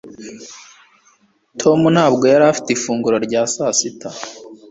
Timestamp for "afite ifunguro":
2.51-3.17